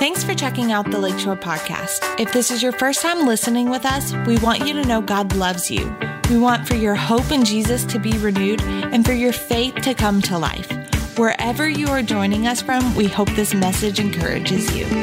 [0.00, 2.18] Thanks for checking out the Lakeshore Podcast.
[2.18, 5.36] If this is your first time listening with us, we want you to know God
[5.36, 5.94] loves you.
[6.30, 9.92] We want for your hope in Jesus to be renewed and for your faith to
[9.92, 10.72] come to life.
[11.18, 14.86] Wherever you are joining us from, we hope this message encourages you.
[14.86, 14.94] What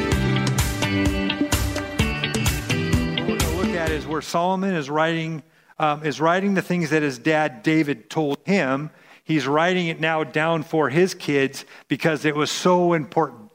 [3.20, 5.44] we're going to look at is where Solomon is writing,
[5.78, 8.90] um, is writing the things that his dad David told him.
[9.24, 13.47] He's writing it now down for his kids because it was so important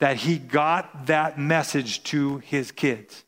[0.00, 3.24] that he got that message to his kids.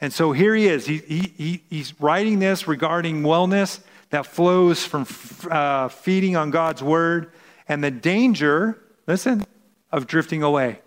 [0.00, 0.86] And so here he is.
[0.86, 5.06] He, he, he's writing this regarding wellness that flows from
[5.50, 7.32] uh, feeding on God's word
[7.68, 9.44] and the danger, listen,
[9.90, 10.80] of drifting away.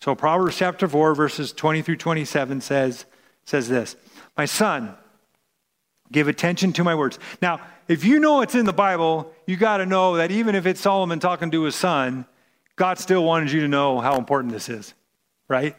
[0.00, 3.04] So Proverbs chapter 4, verses 20 through 27 says,
[3.44, 3.96] says this
[4.36, 4.94] My son,
[6.10, 7.18] give attention to my words.
[7.40, 10.66] Now, if you know it's in the Bible, you got to know that even if
[10.66, 12.26] it's Solomon talking to his son,
[12.76, 14.94] God still wanted you to know how important this is,
[15.48, 15.76] right?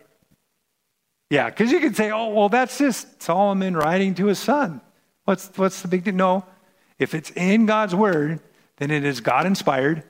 [1.29, 4.81] Yeah, because you could say, oh, well, that's just Solomon writing to his son.
[5.25, 6.13] What's, what's the big deal?
[6.13, 6.45] No.
[6.99, 8.39] If it's in God's word,
[8.77, 10.03] then it is God inspired,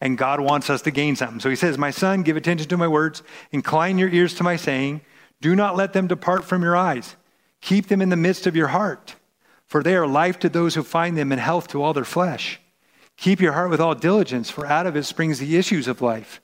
[0.00, 1.40] and God wants us to gain something.
[1.40, 4.56] So he says, My son, give attention to my words, incline your ears to my
[4.56, 5.00] saying,
[5.40, 7.16] do not let them depart from your eyes.
[7.60, 9.16] Keep them in the midst of your heart,
[9.66, 12.60] for they are life to those who find them and health to all their flesh.
[13.16, 16.40] Keep your heart with all diligence, for out of it springs the issues of life.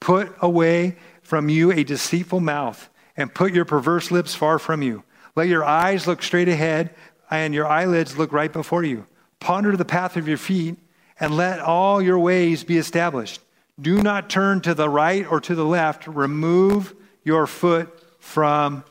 [0.00, 5.04] Put away from you a deceitful mouth, and put your perverse lips far from you.
[5.36, 6.94] Let your eyes look straight ahead,
[7.30, 9.06] and your eyelids look right before you.
[9.40, 10.76] Ponder the path of your feet,
[11.20, 13.40] and let all your ways be established.
[13.80, 16.06] Do not turn to the right or to the left.
[16.06, 17.88] Remove your foot
[18.18, 18.84] from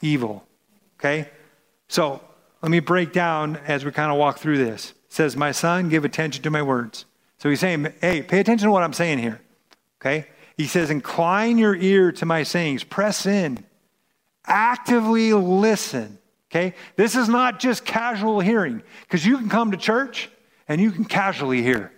[0.00, 0.46] evil.
[0.98, 1.28] Okay?
[1.88, 2.22] So
[2.62, 6.04] let me break down as we kind of walk through this says, My son, give
[6.04, 7.06] attention to my words.
[7.38, 9.40] So he's saying, Hey, pay attention to what I'm saying here.
[10.00, 10.26] Okay?
[10.56, 13.64] He says, Incline your ear to my sayings, press in,
[14.46, 16.18] actively listen.
[16.50, 16.74] Okay?
[16.96, 20.28] This is not just casual hearing, because you can come to church
[20.68, 21.92] and you can casually hear.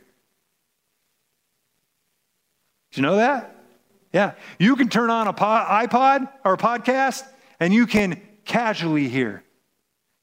[2.91, 3.55] Did you know that?
[4.13, 4.33] Yeah.
[4.59, 7.23] You can turn on a iPod or a podcast
[7.61, 9.43] and you can casually hear.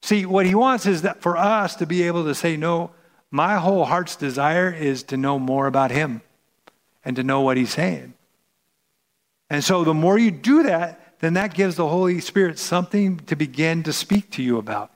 [0.03, 2.91] See, what he wants is that for us to be able to say, no,
[3.31, 6.21] my whole heart's desire is to know more about him
[7.05, 8.13] and to know what he's saying.
[9.49, 13.37] And so the more you do that, then that gives the Holy Spirit something to
[13.37, 14.91] begin to speak to you about.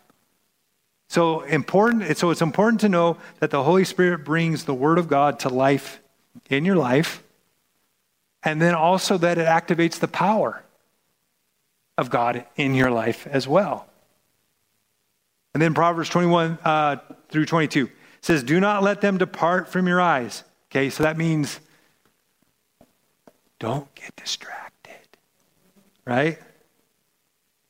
[1.07, 5.07] So important, so it's important to know that the Holy Spirit brings the Word of
[5.07, 6.01] God to life
[6.50, 7.24] in your life,
[8.44, 10.66] and then also that it activates the power
[11.97, 13.88] of God in your life as well.
[15.57, 16.97] And then Proverbs 21 uh,
[17.29, 17.90] through 22
[18.22, 20.44] says, Do not let them depart from your eyes.
[20.69, 21.59] Okay, so that means
[23.57, 25.18] don't get distracted,
[26.06, 26.38] right?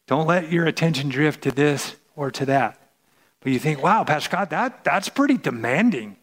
[0.06, 2.78] Don't let your attention drift to this or to that.
[3.40, 6.18] But you think, wow, Pastor Scott, that, that's pretty demanding.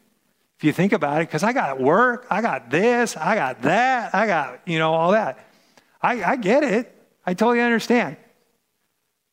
[0.59, 4.15] If you think about it, because I got work, I got this, I got that,
[4.15, 5.39] I got, you know, all that.
[6.03, 6.95] I, I get it.
[7.25, 8.19] I totally understand.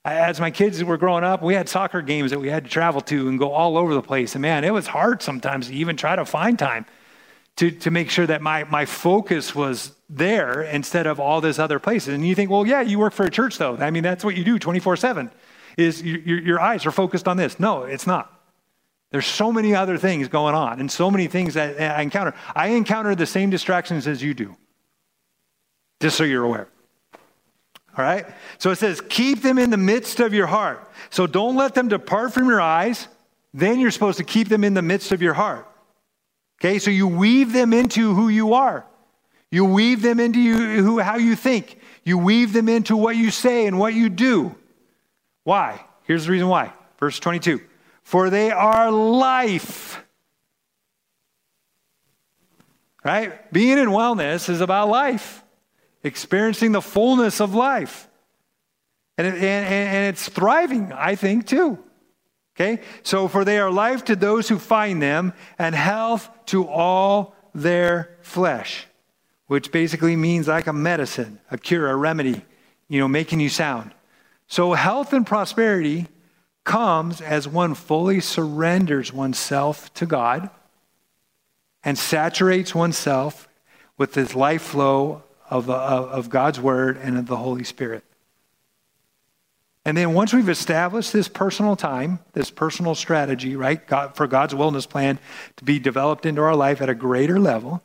[0.03, 3.01] As my kids were growing up, we had soccer games that we had to travel
[3.01, 4.33] to and go all over the place.
[4.33, 6.85] And man, it was hard sometimes to even try to find time
[7.57, 11.77] to, to make sure that my, my focus was there instead of all this other
[11.77, 12.15] places.
[12.15, 13.77] And you think, well, yeah, you work for a church though.
[13.77, 15.29] I mean, that's what you do 24 7
[15.77, 17.59] is your, your eyes are focused on this.
[17.59, 18.41] No, it's not.
[19.11, 22.33] There's so many other things going on and so many things that I encounter.
[22.55, 24.55] I encounter the same distractions as you do,
[25.99, 26.70] just so you're aware.
[27.97, 28.25] All right?
[28.57, 30.89] So it says, keep them in the midst of your heart.
[31.09, 33.07] So don't let them depart from your eyes.
[33.53, 35.67] Then you're supposed to keep them in the midst of your heart.
[36.59, 36.79] Okay?
[36.79, 38.85] So you weave them into who you are.
[39.49, 41.79] You weave them into you, who, how you think.
[42.03, 44.55] You weave them into what you say and what you do.
[45.43, 45.83] Why?
[46.03, 46.71] Here's the reason why.
[46.97, 47.59] Verse 22
[48.03, 50.01] For they are life.
[53.03, 53.51] Right?
[53.51, 55.40] Being in wellness is about life
[56.03, 58.07] experiencing the fullness of life.
[59.17, 61.77] And, it, and, and it's thriving, I think, too.
[62.55, 62.81] Okay?
[63.03, 68.17] So, for they are life to those who find them, and health to all their
[68.21, 68.87] flesh,
[69.47, 72.43] which basically means like a medicine, a cure, a remedy,
[72.87, 73.93] you know, making you sound.
[74.47, 76.07] So, health and prosperity
[76.63, 80.49] comes as one fully surrenders oneself to God
[81.83, 83.47] and saturates oneself
[83.97, 88.03] with this life flow of, uh, of God's Word and of the Holy Spirit.
[89.83, 94.53] And then once we've established this personal time, this personal strategy, right, God, for God's
[94.53, 95.19] wellness plan
[95.57, 97.83] to be developed into our life at a greater level,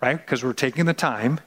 [0.00, 1.40] right, because we're taking the time,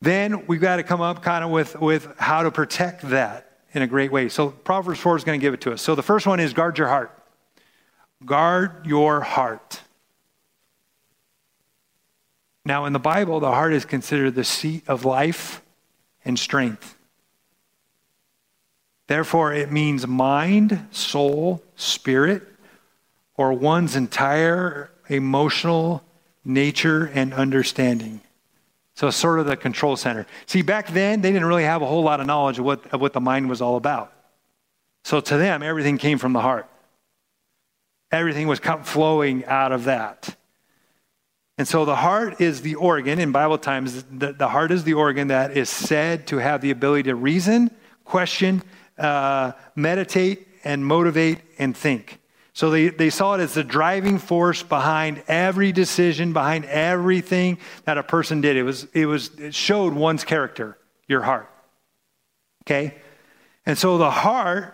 [0.00, 3.82] then we've got to come up kind of with, with how to protect that in
[3.82, 4.28] a great way.
[4.28, 5.82] So Proverbs 4 is going to give it to us.
[5.82, 7.16] So the first one is guard your heart.
[8.24, 9.80] Guard your heart.
[12.64, 15.62] Now, in the Bible, the heart is considered the seat of life
[16.24, 16.96] and strength.
[19.06, 22.42] Therefore, it means mind, soul, spirit,
[23.36, 26.02] or one's entire emotional
[26.44, 28.22] nature and understanding.
[28.94, 30.26] So, sort of the control center.
[30.46, 33.00] See, back then, they didn't really have a whole lot of knowledge of what, of
[33.00, 34.12] what the mind was all about.
[35.02, 36.66] So, to them, everything came from the heart.
[38.10, 40.36] Everything was flowing out of that.
[41.56, 44.94] And so the heart is the organ, in Bible times, the, the heart is the
[44.94, 47.70] organ that is said to have the ability to reason,
[48.04, 48.62] question,
[48.98, 52.18] uh, meditate, and motivate and think.
[52.54, 57.98] So they, they saw it as the driving force behind every decision, behind everything that
[57.98, 58.56] a person did.
[58.56, 60.78] It was it was it showed one's character,
[61.08, 61.50] your heart.
[62.62, 62.94] Okay?
[63.66, 64.73] And so the heart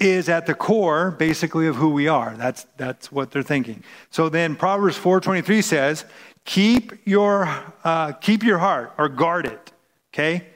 [0.00, 2.34] is at the core basically of who we are.
[2.36, 3.84] That's that's what they're thinking.
[4.10, 6.04] So then Proverbs 4:23 says,
[6.44, 7.48] "Keep your
[7.84, 9.72] uh, keep your heart or guard it."
[10.12, 10.46] Okay?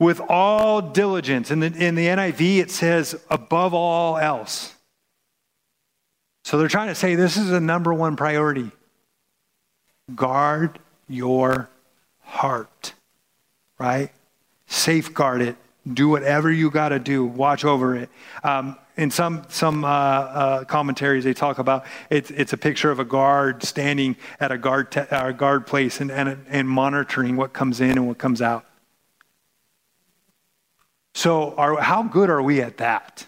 [0.00, 1.52] with all diligence.
[1.52, 4.74] In the, in the NIV, it says above all else.
[6.42, 8.72] So they're trying to say this is a number one priority.
[10.16, 11.68] Guard your
[12.22, 12.94] heart,
[13.78, 14.10] right?
[14.66, 15.56] Safeguard it.
[15.90, 17.24] Do whatever you got to do.
[17.24, 18.10] Watch over it.
[18.44, 22.98] Um, in some some uh, uh, commentaries, they talk about it's it's a picture of
[22.98, 27.54] a guard standing at a guard te- uh, guard place and, and and monitoring what
[27.54, 28.66] comes in and what comes out.
[31.14, 33.26] So, are, how good are we at that?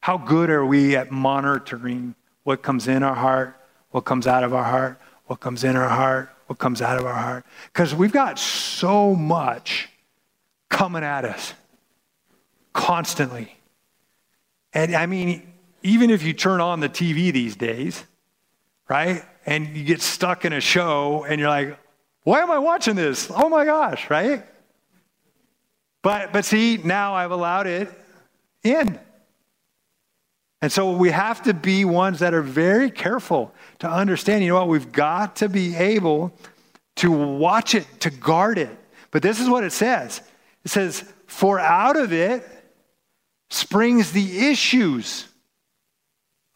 [0.00, 3.56] How good are we at monitoring what comes in our heart,
[3.90, 7.06] what comes out of our heart, what comes in our heart, what comes out of
[7.06, 7.46] our heart?
[7.72, 9.88] Because we've got so much
[10.68, 11.54] coming at us
[12.72, 13.56] constantly.
[14.72, 15.52] And I mean,
[15.82, 18.02] even if you turn on the TV these days,
[18.88, 19.24] right?
[19.46, 21.78] And you get stuck in a show and you're like,
[22.24, 23.30] why am I watching this?
[23.30, 24.44] Oh my gosh, right?
[26.02, 27.90] But, but see, now I've allowed it
[28.62, 28.98] in.
[30.60, 34.56] And so we have to be ones that are very careful to understand, you know
[34.56, 36.32] what, we've got to be able
[36.96, 38.74] to watch it, to guard it.
[39.10, 40.22] But this is what it says
[40.64, 42.46] it says, For out of it
[43.50, 45.28] springs the issues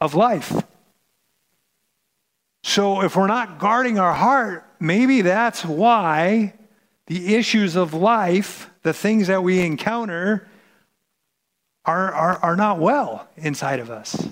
[0.00, 0.64] of life.
[2.62, 6.54] So if we're not guarding our heart, maybe that's why
[7.06, 10.48] the issues of life the things that we encounter
[11.84, 14.28] are, are, are not well inside of us,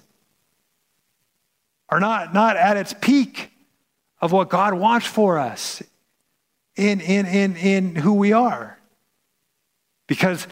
[1.88, 3.50] are not, not at its peak
[4.20, 5.82] of what God wants for us
[6.75, 8.75] in, in, in, in who we are.
[10.06, 10.47] Because,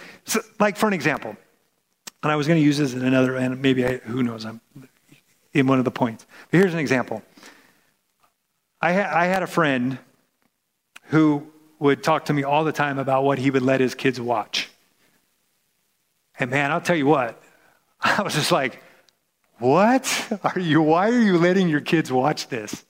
[0.58, 1.36] like for an example,
[2.22, 4.60] and I was going to use this in another, and maybe I, who knows, I'm
[5.52, 6.26] in one of the points.
[6.50, 7.22] But here's an example.
[8.80, 9.98] I, ha- I had a friend
[11.04, 11.46] who
[11.78, 14.70] would talk to me all the time about what he would let his kids watch.
[16.38, 17.40] And man, I'll tell you what,
[18.00, 18.82] I was just like,
[19.58, 22.84] what are you, why are you letting your kids watch this?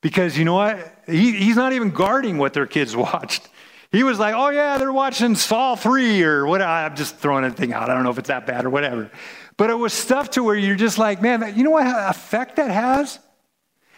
[0.00, 1.02] Because you know what?
[1.06, 3.48] He, he's not even guarding what their kids watched.
[3.92, 6.60] He was like, oh yeah, they're watching Saw 3 or what.
[6.62, 7.88] I'm just throwing anything out.
[7.90, 9.10] I don't know if it's that bad or whatever.
[9.56, 12.70] But it was stuff to where you're just like, man, you know what effect that
[12.70, 13.18] has?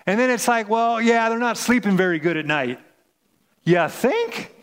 [0.07, 2.80] And then it's like, well, yeah, they're not sleeping very good at night.
[3.64, 4.54] You think?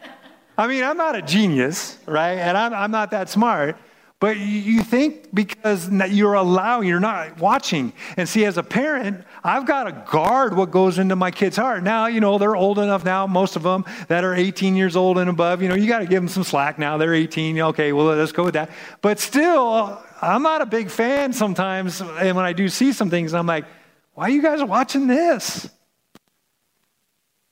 [0.58, 2.38] I mean, I'm not a genius, right?
[2.38, 3.76] And I'm, I'm not that smart.
[4.20, 7.92] But you think because you're allowing, you're not watching.
[8.16, 11.84] And see, as a parent, I've got to guard what goes into my kid's heart.
[11.84, 15.18] Now, you know, they're old enough now, most of them that are 18 years old
[15.18, 15.62] and above.
[15.62, 16.96] You know, you got to give them some slack now.
[16.96, 17.60] They're 18.
[17.60, 18.70] Okay, well, let's go with that.
[19.02, 22.00] But still, I'm not a big fan sometimes.
[22.00, 23.66] And when I do see some things, I'm like,
[24.14, 25.70] why are you guys watching this?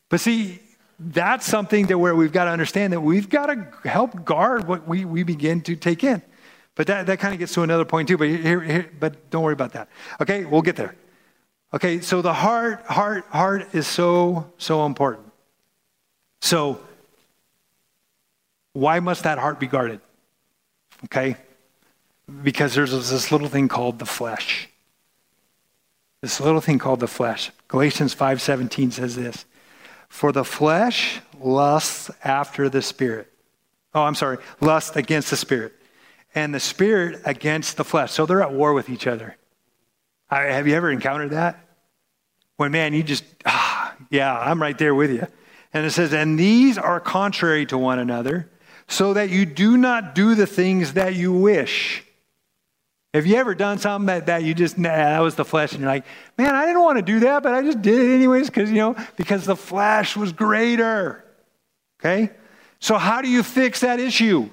[0.09, 0.59] But see,
[0.99, 4.89] that's something that where we've got to understand that we've got to help guard what
[4.89, 6.23] we, we begin to take in.
[6.77, 9.43] But that, that kind of gets to another point too, but here, here, but don't
[9.43, 9.89] worry about that.
[10.21, 10.95] Okay, we'll get there.
[11.75, 15.27] Okay, so the heart, heart, heart is so, so important.
[16.41, 16.79] So
[18.73, 20.01] why must that heart be guarded?
[21.05, 21.37] Okay?
[22.43, 24.69] Because there's this little thing called the flesh.
[26.21, 27.53] This little thing called the flesh.
[27.69, 29.47] Galatians 5:17 says this.
[30.09, 33.33] For the flesh lusts after the spirit.
[33.95, 35.73] Oh, I'm sorry, lust against the spirit.
[36.37, 38.13] And the spirit against the flesh.
[38.13, 39.37] So they're at war with each other.
[40.31, 41.59] I, have you ever encountered that?
[42.57, 45.27] When, man, you just, ah, yeah, I'm right there with you.
[45.73, 48.49] And it says, And these are contrary to one another,
[48.87, 52.05] so that you do not do the things that you wish.
[53.15, 55.81] Have you ever done something that, that you just, nah, that was the flesh, and
[55.81, 56.05] you're like,
[56.37, 58.77] man, I didn't want to do that, but I just did it anyways because, you
[58.77, 61.25] know, because the flesh was greater.
[61.99, 62.31] Okay?
[62.79, 64.51] So, how do you fix that issue?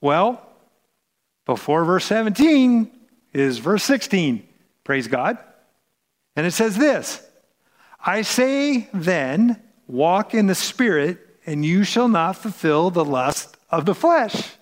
[0.00, 0.45] Well,
[1.46, 2.90] before verse 17
[3.32, 4.46] is verse 16.
[4.84, 5.38] Praise God.
[6.34, 7.26] And it says this
[8.04, 13.86] I say then, walk in the Spirit, and you shall not fulfill the lust of
[13.86, 14.52] the flesh.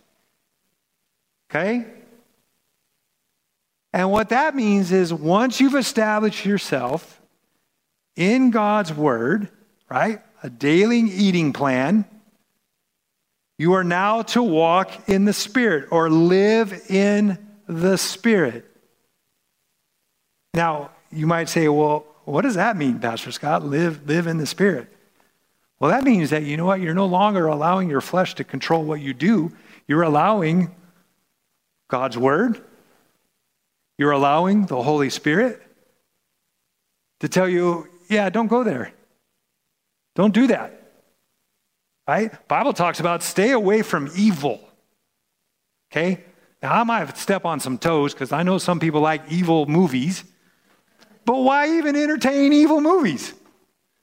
[1.51, 1.87] Okay?
[3.93, 7.21] And what that means is once you've established yourself
[8.17, 9.49] in God's Word,
[9.89, 12.05] right, a daily eating plan,
[13.59, 18.65] you are now to walk in the Spirit or live in the Spirit.
[20.55, 23.65] Now, you might say, well, what does that mean, Pastor Scott?
[23.65, 24.89] Live, live in the Spirit.
[25.79, 28.85] Well, that means that, you know what, you're no longer allowing your flesh to control
[28.85, 29.53] what you do.
[29.87, 30.75] You're allowing
[31.89, 32.63] God's Word,
[33.99, 35.63] you're allowing the Holy Spirit
[37.21, 38.93] to tell you, yeah, don't go there.
[40.15, 40.84] Don't do that.
[42.07, 42.47] Right?
[42.49, 44.61] Bible talks about stay away from evil.
[45.91, 46.23] Okay?
[46.63, 50.25] Now I might step on some toes because I know some people like evil movies.
[51.25, 53.33] But why even entertain evil movies?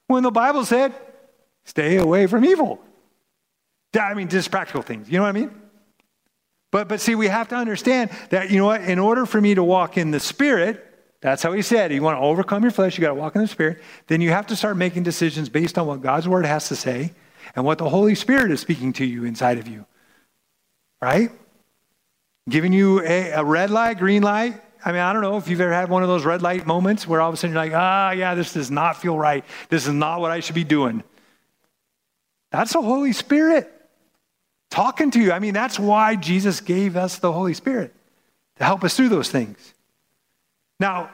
[0.08, 0.94] When the Bible said,
[1.64, 2.80] stay away from evil.
[4.00, 5.10] I mean, just practical things.
[5.10, 5.52] You know what I mean?
[6.72, 9.54] But, but see, we have to understand that, you know what, in order for me
[9.56, 10.88] to walk in the Spirit,
[11.20, 13.42] that's how he said, you want to overcome your flesh, you got to walk in
[13.42, 16.70] the Spirit, then you have to start making decisions based on what God's Word has
[16.70, 17.12] to say
[17.56, 19.86] and what the Holy Spirit is speaking to you inside of you.
[21.02, 21.32] Right?
[22.50, 24.62] Giving you a, a red light, green light.
[24.84, 27.08] I mean, I don't know if you've ever had one of those red light moments
[27.08, 29.46] where all of a sudden you're like, ah, yeah, this does not feel right.
[29.70, 31.04] This is not what I should be doing.
[32.52, 33.72] That's the Holy Spirit
[34.70, 35.32] talking to you.
[35.32, 37.94] I mean, that's why Jesus gave us the Holy Spirit
[38.58, 39.74] to help us through those things.
[40.80, 41.12] Now,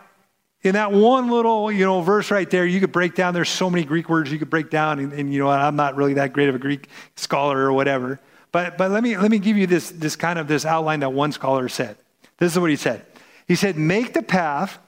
[0.63, 3.69] in that one little, you know, verse right there, you could break down, there's so
[3.69, 6.33] many Greek words you could break down, and, and you know, I'm not really that
[6.33, 8.19] great of a Greek scholar or whatever.
[8.51, 11.13] But, but let, me, let me give you this, this kind of this outline that
[11.13, 11.97] one scholar said.
[12.37, 13.05] This is what he said.
[13.47, 14.79] He said, make the path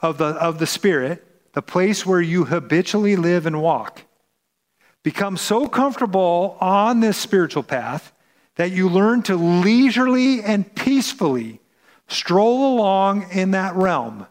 [0.00, 4.02] of the, of the Spirit the place where you habitually live and walk.
[5.02, 8.12] Become so comfortable on this spiritual path
[8.56, 11.60] that you learn to leisurely and peacefully
[12.08, 14.26] stroll along in that realm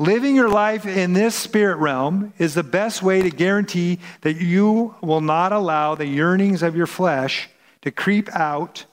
[0.00, 4.94] Living your life in this spirit realm is the best way to guarantee that you
[5.02, 7.50] will not allow the yearnings of your flesh
[7.82, 8.86] to creep out.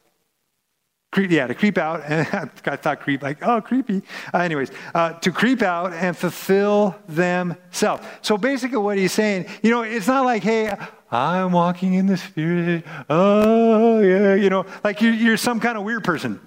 [1.13, 2.01] Creep, yeah, to creep out.
[2.11, 4.03] I thought creep, like, oh, creepy.
[4.33, 8.05] Uh, anyways, uh, to creep out and fulfill themselves.
[8.21, 10.75] So basically, what he's saying, you know, it's not like, hey,
[11.09, 12.83] I'm walking in the spirit.
[13.09, 16.41] Oh, yeah, you know, like you're, you're some kind of weird person.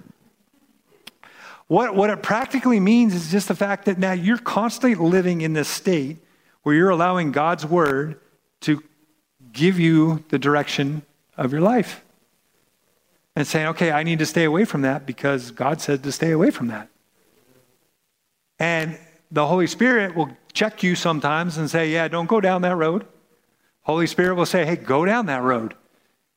[1.71, 5.53] What, what it practically means is just the fact that now you're constantly living in
[5.53, 6.17] this state
[6.63, 8.19] where you're allowing God's word
[8.63, 8.83] to
[9.53, 11.03] give you the direction
[11.37, 12.03] of your life.
[13.37, 16.31] And saying, okay, I need to stay away from that because God said to stay
[16.31, 16.89] away from that.
[18.59, 18.99] And
[19.31, 23.07] the Holy Spirit will check you sometimes and say, yeah, don't go down that road.
[23.83, 25.75] Holy Spirit will say, hey, go down that road.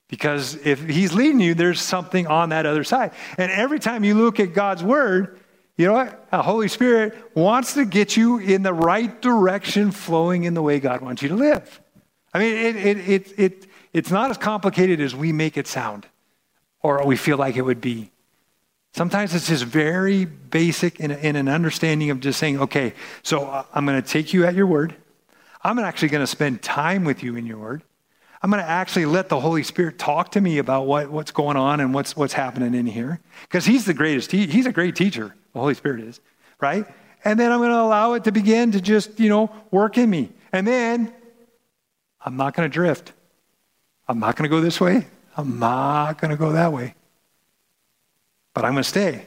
[0.08, 3.12] Because if he's leading you, there's something on that other side.
[3.38, 5.40] And every time you look at God's word,
[5.76, 6.30] you know what?
[6.30, 10.78] The Holy Spirit wants to get you in the right direction, flowing in the way
[10.78, 11.80] God wants you to live.
[12.32, 16.06] I mean, it, it, it, it, it's not as complicated as we make it sound
[16.80, 18.10] or we feel like it would be.
[18.92, 22.94] Sometimes it's just very basic in, in an understanding of just saying, okay,
[23.24, 24.94] so I'm going to take you at your word.
[25.62, 27.82] I'm actually going to spend time with you in your word.
[28.44, 31.56] I'm going to actually let the Holy Spirit talk to me about what, what's going
[31.56, 33.18] on and what's, what's happening in here.
[33.44, 34.30] Because He's the greatest.
[34.30, 36.20] He, he's a great teacher, the Holy Spirit is,
[36.60, 36.86] right?
[37.24, 40.10] And then I'm going to allow it to begin to just, you know, work in
[40.10, 40.30] me.
[40.52, 41.10] And then
[42.20, 43.14] I'm not going to drift.
[44.08, 45.06] I'm not going to go this way.
[45.38, 46.96] I'm not going to go that way.
[48.52, 49.24] But I'm going to stay.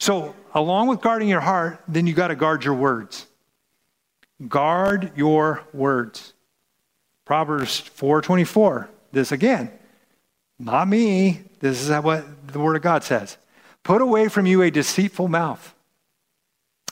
[0.00, 3.26] So, along with guarding your heart, then you got to guard your words.
[4.48, 6.32] Guard your words.
[7.28, 8.88] Proverbs 4:24.
[9.12, 9.70] This again.
[10.58, 11.44] Not me.
[11.60, 13.36] This is what the word of God says.
[13.82, 15.74] Put away from you a deceitful mouth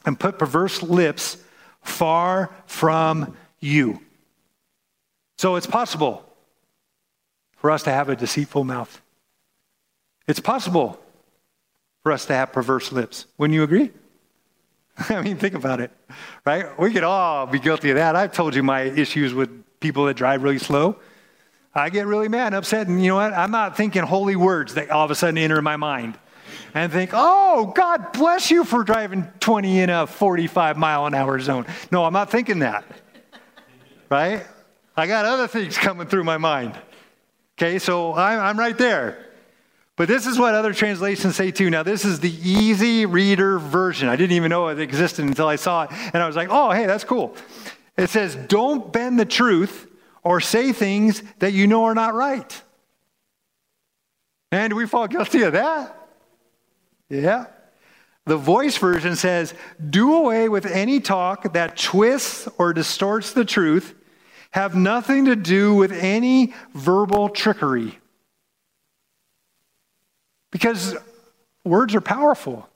[0.05, 1.39] and put perverse lips
[1.81, 4.03] far from you.
[5.39, 6.31] So it's possible
[7.57, 9.01] for us to have a deceitful mouth.
[10.29, 11.01] It's possible
[12.03, 13.25] for us to have perverse lips.
[13.39, 13.91] Wouldn't you agree?
[15.09, 15.91] I mean, think about it,
[16.45, 16.79] right?
[16.79, 18.17] We could all be guilty of that.
[18.17, 20.97] I've told you my issues with people that drive really slow.
[21.75, 23.35] I get really mad and upset, and you know what?
[23.35, 26.19] I'm not thinking holy words that all of a sudden enter my mind
[26.75, 31.39] and think, oh, God bless you for driving 20 in a 45 mile an hour
[31.39, 31.67] zone.
[31.91, 32.85] No, I'm not thinking that.
[34.09, 34.47] Right?
[34.97, 36.79] I got other things coming through my mind.
[37.59, 39.27] Okay, so I'm, I'm right there.
[39.97, 41.71] But this is what other translations say too.
[41.71, 44.09] Now, this is the easy reader version.
[44.09, 45.91] I didn't even know it existed until I saw it.
[45.93, 47.35] And I was like, oh, hey, that's cool.
[47.97, 49.91] It says, don't bend the truth
[50.23, 52.63] or say things that you know are not right.
[54.53, 56.09] And we fall guilty of that?
[57.09, 57.47] Yeah.
[58.27, 59.55] The voice version says,
[59.89, 63.95] do away with any talk that twists or distorts the truth,
[64.51, 67.99] have nothing to do with any verbal trickery.
[70.51, 70.97] Because
[71.65, 72.69] words are powerful.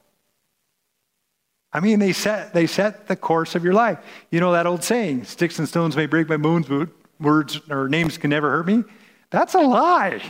[1.72, 3.98] I mean, they set, they set the course of your life.
[4.30, 6.88] You know that old saying, sticks and stones may break my bones, but
[7.20, 8.84] words or names can never hurt me?
[9.30, 10.20] That's a lie.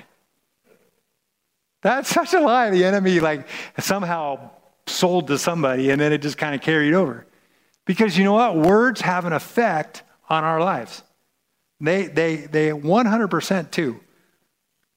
[1.83, 2.71] That's such a lie.
[2.71, 4.51] The enemy, like, somehow
[4.87, 7.27] sold to somebody and then it just kind of carried over.
[7.87, 8.57] Because you know what?
[8.57, 11.03] Words have an effect on our lives.
[11.81, 14.01] They, they, they 100% too.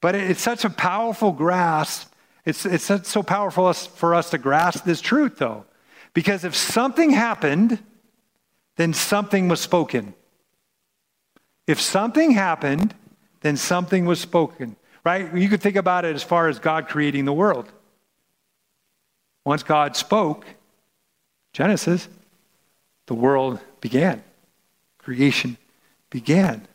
[0.02, 2.14] But it's such a powerful grasp
[2.46, 5.66] it's, it's so powerful for us to grasp this truth, though,
[6.13, 7.79] because if something happened,
[8.75, 10.13] then something was spoken.
[11.67, 12.93] If something happened,
[13.41, 15.34] then something was spoken, right?
[15.34, 17.72] You could think about it as far as God creating the world.
[19.46, 20.46] Once God spoke,
[21.51, 22.08] Genesis,
[23.08, 24.24] the world began,
[24.98, 25.58] creation
[26.10, 26.67] began.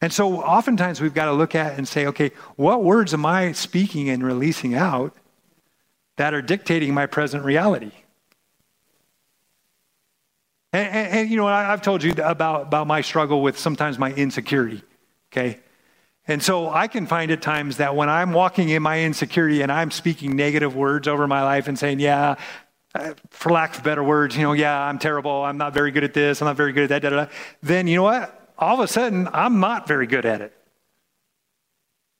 [0.00, 3.52] And so oftentimes we've got to look at and say, okay, what words am I
[3.52, 5.14] speaking and releasing out
[6.16, 7.92] that are dictating my present reality?
[10.72, 13.98] And, and, and you know, I, have told you about, about my struggle with sometimes
[13.98, 14.82] my insecurity,
[15.32, 15.60] okay?
[16.28, 19.70] And so I can find at times that when I'm walking in my insecurity and
[19.70, 22.36] I'm speaking negative words over my life and saying, yeah,
[22.94, 25.42] uh, for lack of better words, you know, yeah, I'm terrible.
[25.42, 26.40] I'm not very good at this.
[26.40, 27.02] I'm not very good at that.
[27.02, 27.30] Da, da, da.
[27.62, 28.38] Then you know what?
[28.62, 30.56] all of a sudden, I'm not very good at it.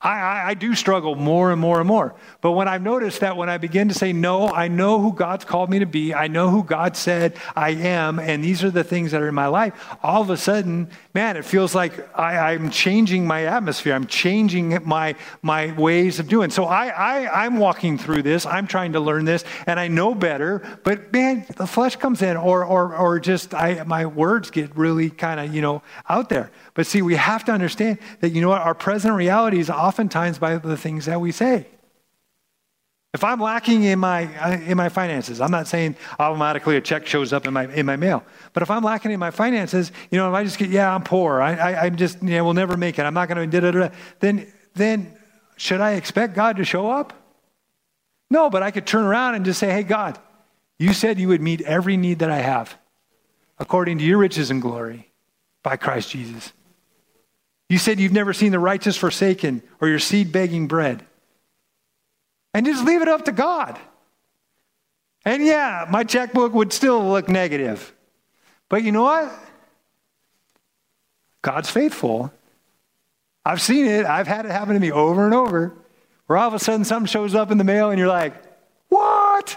[0.02, 2.14] I, I, I, do struggle more and more and more.
[2.40, 5.44] But when I've noticed that when I begin to say, no, I know who God's
[5.44, 8.82] called me to be, I know who God said I am, and these are the
[8.82, 12.54] things that are in my life, all of a sudden, man, it feels like I,
[12.54, 13.94] am changing my atmosphere.
[13.94, 16.50] I'm changing my, my ways of doing.
[16.50, 18.44] So I, I, I'm walking through this.
[18.44, 20.62] I'm trying to learn this, and I know better.
[20.82, 25.10] But man, the flesh comes in, or, or, or just I, my words get really
[25.10, 26.50] kind of, you know, out there.
[26.74, 30.38] But see, we have to understand that, you know what, our present reality is oftentimes
[30.38, 31.66] by the things that we say.
[33.12, 34.20] If I'm lacking in my,
[34.70, 37.96] in my finances, I'm not saying automatically a check shows up in my, in my
[37.96, 38.24] mail,
[38.54, 41.02] but if I'm lacking in my finances, you know, if I just get, yeah, I'm
[41.02, 43.92] poor, I, I, I'm just, you know, we'll never make it, I'm not going to,
[44.20, 45.14] then, then
[45.58, 47.12] should I expect God to show up?
[48.30, 50.18] No, but I could turn around and just say, hey, God,
[50.78, 52.78] you said you would meet every need that I have
[53.58, 55.12] according to your riches and glory
[55.62, 56.54] by Christ Jesus.
[57.72, 61.06] You said you've never seen the righteous forsaken or your seed begging bread.
[62.52, 63.78] And just leave it up to God.
[65.24, 67.94] And yeah, my checkbook would still look negative.
[68.68, 69.32] But you know what?
[71.40, 72.30] God's faithful.
[73.42, 74.04] I've seen it.
[74.04, 75.72] I've had it happen to me over and over.
[76.26, 78.34] Where all of a sudden something shows up in the mail and you're like,
[78.90, 79.56] what?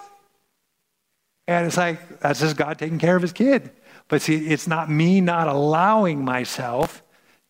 [1.50, 3.72] And it's like, that's just God taking care of his kid.
[4.08, 7.02] But see, it's not me not allowing myself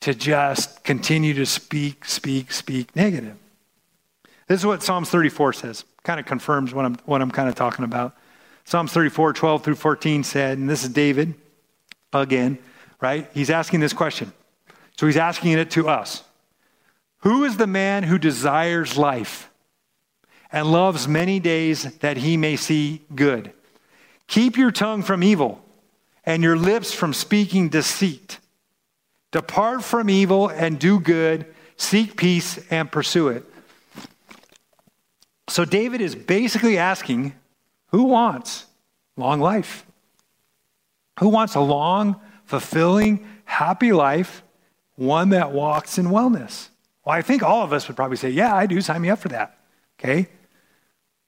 [0.05, 3.35] to just continue to speak, speak, speak negative.
[4.47, 5.83] This is what Psalms 34 says.
[6.03, 8.15] Kind of confirms what I'm, what I'm kind of talking about.
[8.65, 11.33] Psalms 34, 12 through 14 said, and this is David
[12.13, 12.59] again,
[13.01, 13.27] right?
[13.33, 14.31] He's asking this question.
[14.95, 16.23] So he's asking it to us
[17.21, 19.49] Who is the man who desires life
[20.51, 23.53] and loves many days that he may see good?
[24.27, 25.65] Keep your tongue from evil
[26.23, 28.37] and your lips from speaking deceit.
[29.35, 31.45] Depart from evil and do good,
[31.75, 33.43] seek peace and pursue it.
[35.49, 37.35] So, David is basically asking
[37.87, 38.65] who wants
[39.17, 39.85] long life?
[41.19, 44.41] Who wants a long, fulfilling, happy life,
[44.95, 46.69] one that walks in wellness?
[47.03, 48.79] Well, I think all of us would probably say, Yeah, I do.
[48.79, 49.57] Sign me up for that.
[49.99, 50.29] Okay?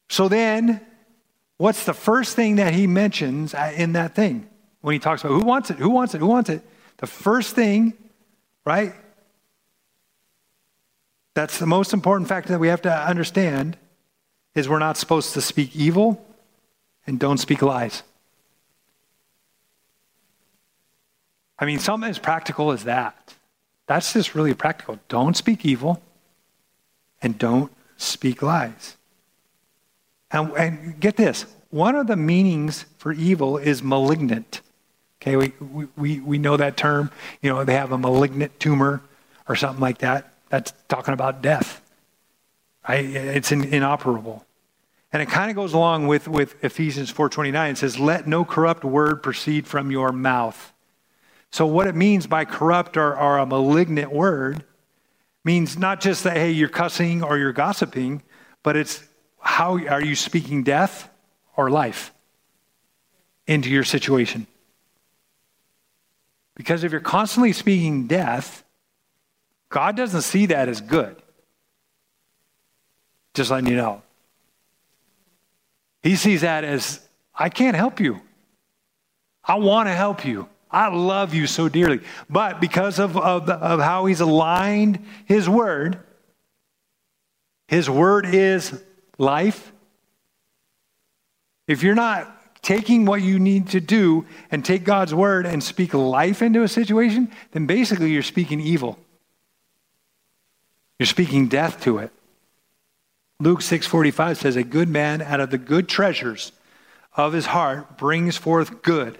[0.07, 0.79] So then,
[1.57, 4.47] what's the first thing that he mentions uh, in that thing
[4.79, 5.77] when he talks about who wants it?
[5.77, 6.19] Who wants it?
[6.19, 6.63] Who wants it?
[6.97, 7.93] The first thing,
[8.65, 8.93] right?
[11.35, 13.77] That's the most important fact that we have to understand
[14.55, 16.25] is we're not supposed to speak evil
[17.05, 18.03] and don't speak lies.
[21.59, 23.35] I mean, something as practical as that.
[23.87, 24.99] That's just really practical.
[25.07, 26.01] Don't speak evil
[27.21, 28.97] and don't speak lies.
[30.31, 34.61] And, and get this one of the meanings for evil is malignant.
[35.21, 37.11] Okay, we, we, we know that term.
[37.41, 39.01] You know, they have a malignant tumor
[39.47, 40.33] or something like that.
[40.49, 41.81] That's talking about death.
[42.87, 43.05] Right?
[43.05, 44.45] It's in, inoperable.
[45.11, 47.71] And it kind of goes along with, with Ephesians 4.29.
[47.71, 50.73] It says, let no corrupt word proceed from your mouth.
[51.49, 54.63] So what it means by corrupt or, or a malignant word
[55.43, 58.21] means not just that, hey, you're cussing or you're gossiping,
[58.63, 59.01] but it's
[59.39, 61.09] how are you speaking death
[61.55, 62.13] or life
[63.47, 64.45] into your situation?
[66.57, 68.63] Because if you're constantly speaking death,
[69.69, 71.21] God doesn't see that as good.
[73.35, 74.01] Just letting you know.
[76.01, 76.99] He sees that as,
[77.35, 78.21] I can't help you.
[79.43, 80.49] I want to help you.
[80.71, 82.01] I love you so dearly.
[82.27, 85.99] But because of, of, of how he's aligned his word,
[87.67, 88.81] his word is
[89.19, 89.71] life.
[91.67, 92.36] If you're not
[92.67, 96.67] taking what you need to do and take God's word and speak life into a
[96.67, 98.99] situation, then basically you're speaking evil.
[100.99, 102.11] You're speaking death to it.
[103.39, 106.51] Luke 6:45 says a good man out of the good treasures
[107.15, 109.17] of his heart brings forth good.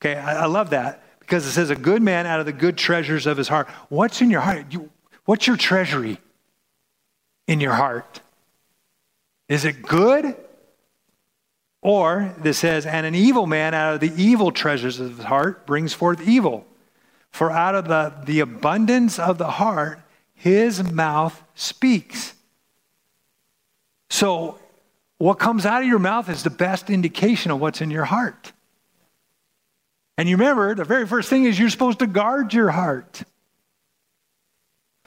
[0.00, 2.76] Okay, I, I love that because it says a good man out of the good
[2.76, 3.66] treasures of his heart.
[3.88, 4.66] What's in your heart?
[4.70, 4.90] You,
[5.24, 6.18] what's your treasury
[7.48, 8.20] in your heart?
[9.48, 10.36] Is it good?
[11.84, 15.66] Or this says, and an evil man out of the evil treasures of his heart
[15.66, 16.66] brings forth evil.
[17.30, 20.00] For out of the, the abundance of the heart,
[20.34, 22.32] his mouth speaks.
[24.08, 24.58] So,
[25.18, 28.52] what comes out of your mouth is the best indication of what's in your heart.
[30.16, 33.24] And you remember, the very first thing is you're supposed to guard your heart.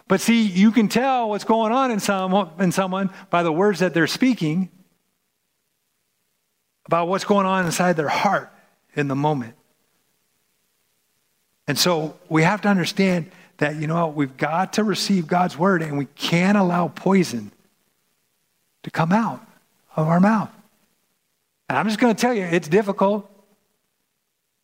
[0.07, 3.79] But see, you can tell what's going on in, some, in someone by the words
[3.79, 4.69] that they're speaking
[6.87, 8.51] about what's going on inside their heart
[8.95, 9.53] in the moment.
[11.67, 15.81] And so we have to understand that, you know, we've got to receive God's word
[15.81, 17.51] and we can't allow poison
[18.83, 19.45] to come out
[19.95, 20.49] of our mouth.
[21.67, 23.29] And I'm just going to tell you, it's difficult.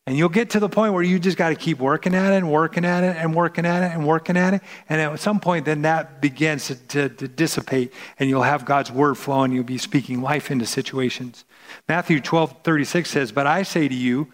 [0.06, 2.38] And you'll get to the point where you just got to keep working at it
[2.38, 4.62] and working at it and working at it and working at it.
[4.90, 8.92] And at some point, then that begins to, to, to dissipate and you'll have God's
[8.92, 11.46] word flow and You'll be speaking life into situations.
[11.88, 14.32] Matthew 12 36 says, But I say to you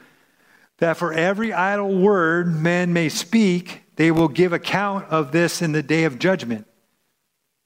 [0.78, 5.72] that for every idle word men may speak, they will give account of this in
[5.72, 6.68] the day of judgment.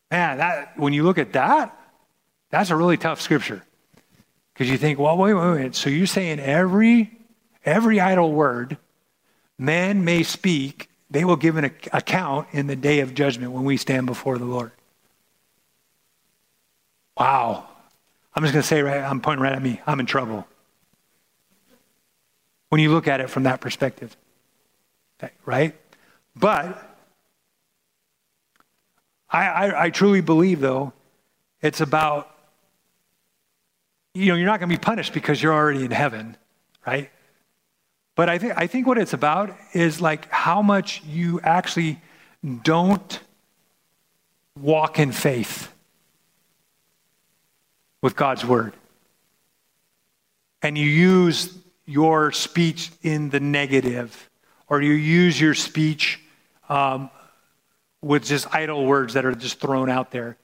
[0.09, 1.77] Man, that, when you look at that,
[2.49, 3.63] that's a really tough scripture.
[4.53, 5.75] Because you think, well, wait, wait, wait.
[5.75, 7.11] So you're saying every
[7.65, 8.77] every idle word
[9.57, 13.77] man may speak, they will give an account in the day of judgment when we
[13.77, 14.71] stand before the Lord.
[17.17, 17.69] Wow.
[18.35, 19.79] I'm just going to say, right, I'm pointing right at me.
[19.85, 20.47] I'm in trouble.
[22.69, 24.15] When you look at it from that perspective,
[25.45, 25.75] right?
[26.35, 26.81] But
[29.29, 30.93] I, I, I truly believe, though,
[31.61, 32.35] it's about,
[34.15, 36.35] you know, you're not going to be punished because you're already in heaven,
[36.85, 37.11] right?
[38.15, 42.01] But I think, I think what it's about is like how much you actually
[42.63, 43.19] don't
[44.59, 45.72] walk in faith
[48.03, 48.73] with God's word.
[50.61, 54.29] And you use your speech in the negative,
[54.67, 56.19] or you use your speech
[56.67, 57.09] um,
[58.01, 60.37] with just idle words that are just thrown out there.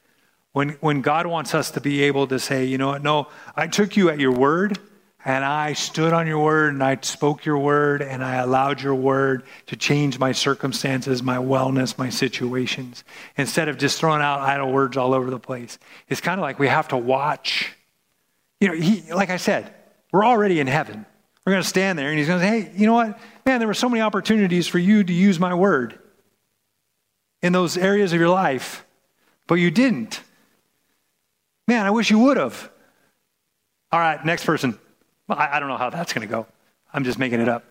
[0.53, 3.67] When, when God wants us to be able to say, you know what, no, I
[3.67, 4.79] took you at your word
[5.25, 8.95] and I stood on your word and I spoke your word and I allowed your
[8.95, 13.03] word to change my circumstances, my wellness, my situations,
[13.37, 15.77] instead of just throwing out idle words all over the place.
[16.07, 17.73] It's kind of like we have to watch.
[18.61, 19.73] You know, he, like I said,
[20.11, 21.05] we're already in heaven.
[21.45, 23.19] We're going to stand there and he's going to say, hey, you know what?
[23.45, 25.99] Man, there were so many opportunities for you to use my word
[27.41, 28.85] in those areas of your life,
[29.47, 30.21] but you didn't.
[31.67, 32.71] Man, I wish you would have.
[33.91, 34.77] All right, next person.
[35.29, 36.47] Well, I, I don't know how that's going to go.
[36.91, 37.63] I'm just making it up.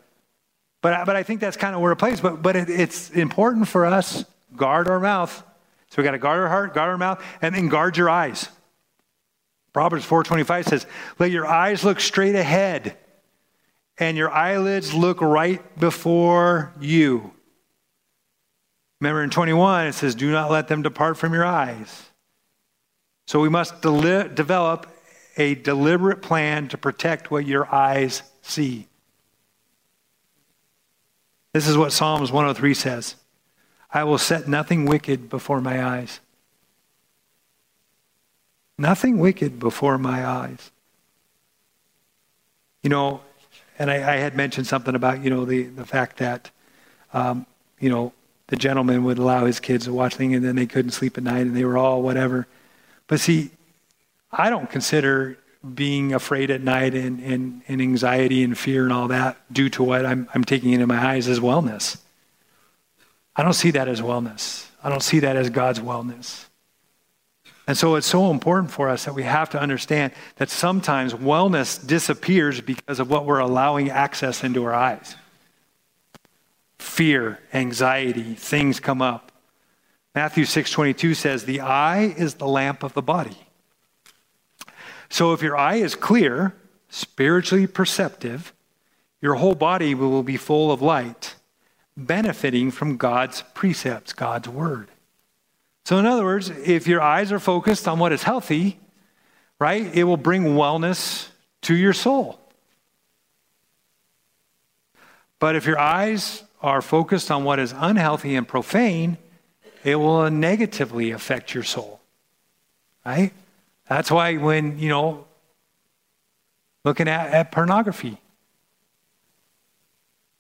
[0.80, 2.20] But, but I think that's kind of where it plays.
[2.20, 4.24] But, but it, it's important for us
[4.56, 5.42] guard our mouth.
[5.90, 8.48] So we got to guard our heart, guard our mouth, and then guard your eyes.
[9.72, 10.86] Proverbs 4:25 says,
[11.18, 12.96] "Let your eyes look straight ahead,
[13.98, 17.32] and your eyelids look right before you."
[19.00, 22.10] Remember in 21 it says, "Do not let them depart from your eyes."
[23.26, 24.86] So we must de- develop
[25.38, 28.88] a deliberate plan to protect what your eyes see.
[31.52, 33.14] This is what Psalms 103 says
[33.90, 36.20] I will set nothing wicked before my eyes.
[38.76, 40.70] Nothing wicked before my eyes.
[42.82, 43.22] You know,
[43.78, 46.50] and I, I had mentioned something about, you know, the, the fact that,
[47.12, 47.46] um,
[47.80, 48.12] you know,
[48.48, 51.24] the gentleman would allow his kids to watch things and then they couldn't sleep at
[51.24, 52.46] night and they were all whatever.
[53.06, 53.50] But see,
[54.30, 55.38] I don't consider
[55.74, 59.82] being afraid at night and, and, and anxiety and fear and all that due to
[59.82, 61.98] what I'm, I'm taking into my eyes as wellness.
[63.34, 64.66] I don't see that as wellness.
[64.82, 66.46] I don't see that as God's wellness.
[67.66, 71.84] And so it's so important for us that we have to understand that sometimes wellness
[71.84, 75.16] disappears because of what we're allowing access into our eyes.
[76.78, 79.32] Fear, anxiety, things come up.
[80.14, 83.36] Matthew 6:22 says, "The eye is the lamp of the body."
[85.10, 86.54] So if your eye is clear,
[86.88, 88.52] spiritually perceptive,
[89.20, 91.34] your whole body will be full of light,
[91.96, 94.88] benefiting from God's precepts, God's word.
[95.84, 98.78] So, in other words, if your eyes are focused on what is healthy,
[99.58, 101.28] right, it will bring wellness
[101.62, 102.38] to your soul.
[105.38, 109.16] But if your eyes are focused on what is unhealthy and profane,
[109.84, 112.00] it will negatively affect your soul.
[113.06, 113.32] Right?
[113.88, 115.26] That's why when, you know,
[116.84, 118.18] looking at, at pornography,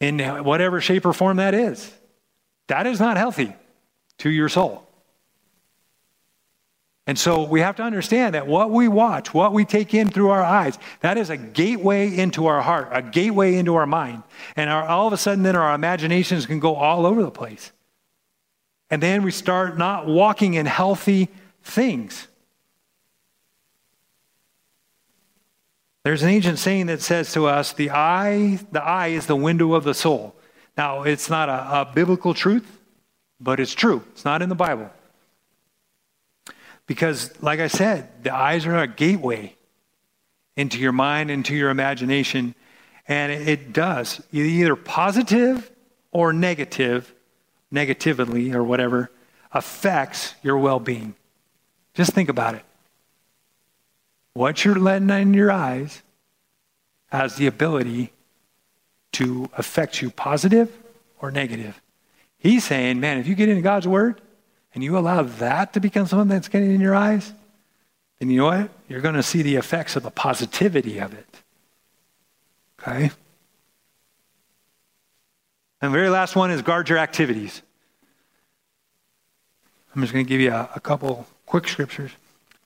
[0.00, 1.92] in whatever shape or form that is,
[2.68, 3.54] that is not healthy
[4.18, 4.84] to your soul.
[7.06, 10.28] And so we have to understand that what we watch, what we take in through
[10.28, 14.22] our eyes, that is a gateway into our heart, a gateway into our mind.
[14.56, 17.72] And our, all of a sudden, then our imaginations can go all over the place.
[18.90, 21.28] And then we start not walking in healthy
[21.62, 22.28] things.
[26.08, 29.74] There's an ancient saying that says to us, the eye, the eye is the window
[29.74, 30.34] of the soul.
[30.74, 32.80] Now, it's not a, a biblical truth,
[33.38, 34.02] but it's true.
[34.12, 34.90] It's not in the Bible.
[36.86, 39.54] Because, like I said, the eyes are a gateway
[40.56, 42.54] into your mind, into your imagination.
[43.06, 45.70] And it does, either positive
[46.10, 47.14] or negative,
[47.70, 49.10] negatively or whatever,
[49.52, 51.14] affects your well being.
[51.92, 52.64] Just think about it.
[54.38, 56.00] What you're letting in your eyes
[57.08, 58.12] has the ability
[59.14, 60.70] to affect you positive
[61.20, 61.82] or negative.
[62.38, 64.20] He's saying, man, if you get into God's word
[64.72, 67.32] and you allow that to become something that's getting in your eyes,
[68.20, 68.70] then you know what?
[68.88, 71.42] You're going to see the effects of the positivity of it.
[72.80, 73.10] Okay?
[75.82, 77.60] And the very last one is guard your activities.
[79.96, 82.12] I'm just going to give you a, a couple quick scriptures.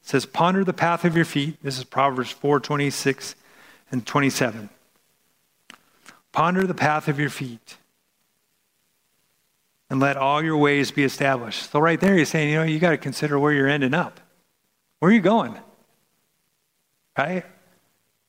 [0.02, 1.62] It says, ponder the path of your feet.
[1.62, 3.34] This is Proverbs 4 26
[3.90, 4.68] and 27.
[6.32, 7.76] Ponder the path of your feet
[9.90, 11.70] and let all your ways be established.
[11.70, 14.20] So, right there, he's saying, you know, you got to consider where you're ending up.
[14.98, 15.54] Where are you going?
[17.16, 17.44] Right?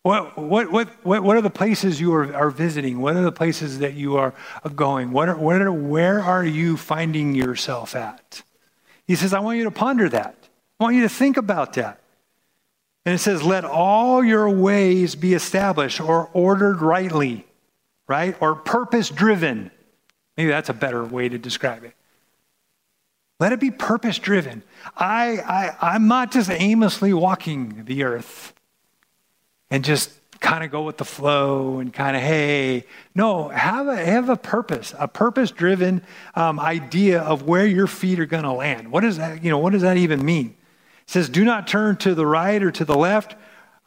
[0.01, 2.99] What, what, what, what, what are the places you are, are visiting?
[2.99, 4.33] What are the places that you are
[4.75, 5.12] going?
[5.12, 8.43] What are, what are, where are you finding yourself at?
[9.07, 10.36] He says, I want you to ponder that.
[10.84, 12.02] I want you to think about that.
[13.06, 17.46] And it says, let all your ways be established or ordered rightly,
[18.06, 18.36] right?
[18.41, 19.72] Or purpose driven.
[20.36, 21.93] Maybe that's a better way to describe it.
[23.39, 24.62] Let it be purpose driven.
[24.98, 28.54] I, I, I'm not just aimlessly walking the earth
[29.69, 32.86] and just kind of go with the flow and kind of, hey.
[33.15, 36.04] No, have a, have a purpose, a purpose driven
[36.36, 38.91] um, idea of where your feet are going to land.
[38.91, 40.58] What does that, you know, what does that even mean?
[41.03, 43.35] It says, Do not turn to the right or to the left.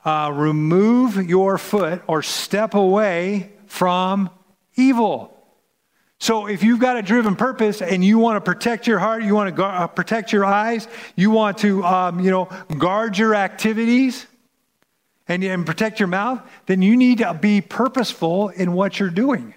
[0.04, 4.30] Uh, remove your foot or step away from
[4.76, 5.32] evil.
[6.18, 9.34] So if you've got a driven purpose and you want to protect your heart, you
[9.34, 12.48] want to uh, protect your eyes, you want to, um, you know,
[12.78, 14.26] guard your activities
[15.28, 19.54] and, and protect your mouth, then you need to be purposeful in what you're doing.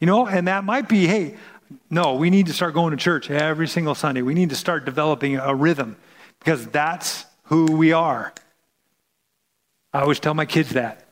[0.00, 1.36] You know, and that might be, hey,
[1.90, 4.22] no, we need to start going to church every single Sunday.
[4.22, 5.96] We need to start developing a rhythm
[6.38, 8.32] because that's who we are.
[9.92, 11.06] I always tell my kids that.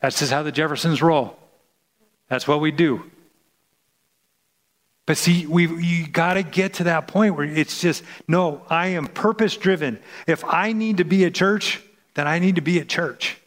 [0.00, 1.36] That's just how the Jeffersons roll.
[2.28, 3.10] That's what we do.
[5.06, 8.62] But see, we you got to get to that point where it's just no.
[8.68, 9.98] I am purpose driven.
[10.26, 11.80] If I need to be at church,
[12.12, 13.38] then I need to be at church,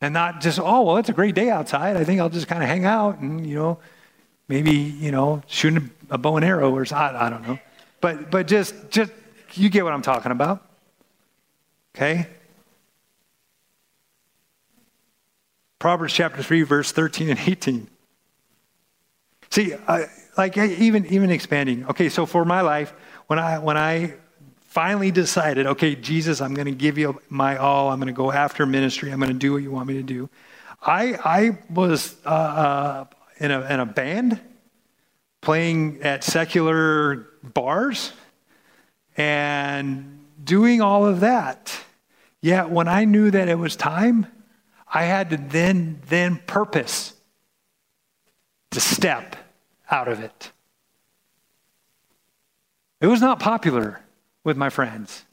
[0.00, 1.96] and not just oh well, it's a great day outside.
[1.96, 3.78] I think I'll just kind of hang out and you know
[4.48, 7.16] maybe you know shooting a bow and arrow or something.
[7.16, 7.58] I don't know,
[8.00, 9.12] but but just just
[9.54, 10.64] you get what I'm talking about.
[11.96, 12.26] Okay.
[15.78, 17.88] Proverbs chapter 3, verse 13 and 18.
[19.50, 19.74] See,
[20.36, 21.86] like even even expanding.
[21.86, 22.92] Okay, so for my life,
[23.26, 24.14] when I when I
[24.66, 27.90] finally decided, okay, Jesus, I'm going to give you my all.
[27.90, 29.10] I'm going to go after ministry.
[29.10, 30.28] I'm going to do what you want me to do.
[30.82, 33.04] I I was uh, uh,
[33.38, 34.40] in a in a band
[35.40, 38.12] playing at secular bars
[39.16, 41.78] and doing all of that.
[42.40, 44.26] Yet when I knew that it was time,
[44.86, 47.14] I had to then then purpose
[48.70, 49.36] to step
[49.90, 50.52] out of it.
[53.00, 54.00] It was not popular
[54.44, 55.24] with my friends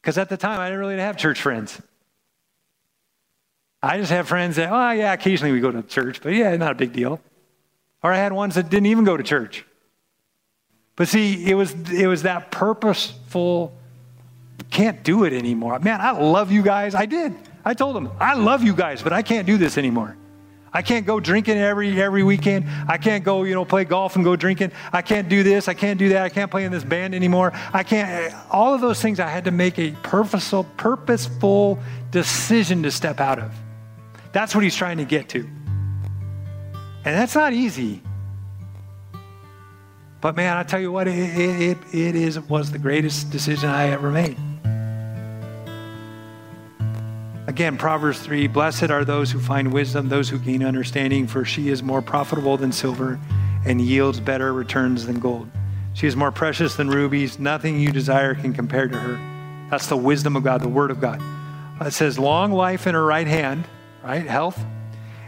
[0.00, 1.80] because at the time I didn't really have church friends.
[3.82, 6.72] I just have friends that, oh, yeah, occasionally we go to church, but yeah, not
[6.72, 7.20] a big deal.
[8.02, 9.64] Or I had ones that didn't even go to church.
[10.96, 13.76] But see, it was, it was that purposeful,
[14.70, 15.78] can't do it anymore.
[15.78, 16.94] Man, I love you guys.
[16.94, 17.34] I did.
[17.64, 20.16] I told them, I love you guys, but I can't do this anymore.
[20.72, 22.66] I can't go drinking every every weekend.
[22.86, 24.72] I can't go, you know, play golf and go drinking.
[24.92, 25.68] I can't do this.
[25.68, 26.22] I can't do that.
[26.22, 27.52] I can't play in this band anymore.
[27.72, 31.78] I can't all of those things I had to make a purposeful purposeful
[32.10, 33.52] decision to step out of.
[34.36, 35.48] That's what he's trying to get to.
[37.06, 38.02] And that's not easy.
[40.20, 43.88] But man, I tell you what, it, it, it is was the greatest decision I
[43.92, 44.36] ever made.
[47.46, 51.70] Again, Proverbs 3 Blessed are those who find wisdom, those who gain understanding, for she
[51.70, 53.18] is more profitable than silver
[53.64, 55.48] and yields better returns than gold.
[55.94, 57.38] She is more precious than rubies.
[57.38, 59.68] Nothing you desire can compare to her.
[59.70, 61.22] That's the wisdom of God, the Word of God.
[61.80, 63.66] It says, Long life in her right hand,
[64.06, 64.26] right?
[64.26, 64.64] Health.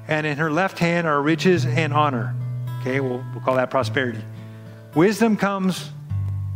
[0.06, 2.34] And in her left hand are riches and honor.
[2.80, 4.22] Okay, we'll, we'll call that prosperity.
[4.94, 5.90] Wisdom comes,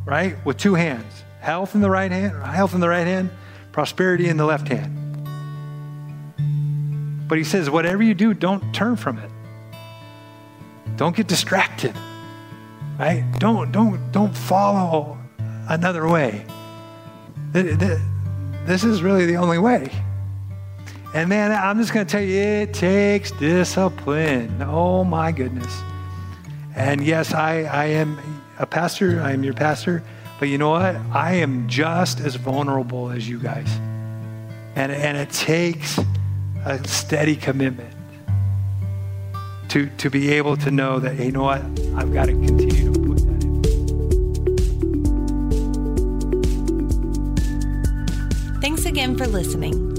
[0.07, 3.29] right, with two hands health in the right hand, health in the right hand,
[3.73, 4.97] prosperity in the left hand.
[7.29, 9.31] But he says, whatever you do, don't turn from it.
[10.97, 11.97] Don't get distracted.
[12.99, 13.25] Right?
[13.39, 15.19] Don't don't don't follow
[15.69, 16.45] another way.
[17.53, 19.91] This is really the only way.
[21.15, 24.63] And man, I'm just going to tell you, it takes discipline.
[24.63, 25.83] Oh my goodness.
[26.75, 28.19] And yes, I, I am
[28.59, 30.03] a pastor, I am your pastor,
[30.39, 30.97] but you know what?
[31.13, 33.69] I am just as vulnerable as you guys.
[34.75, 36.01] And, and it takes
[36.65, 37.95] a steady commitment
[39.69, 41.61] to, to be able to know that, hey, you know what?
[41.95, 43.63] I've got to continue to put that in.
[48.63, 49.92] Thanks again for listening.